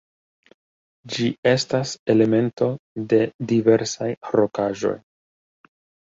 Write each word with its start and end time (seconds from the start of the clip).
Ĝi 1.15 1.25
estas 1.49 1.91
elemento 2.13 2.69
de 3.11 3.19
diversaj 3.51 4.07
rokaĵoj. 4.39 4.95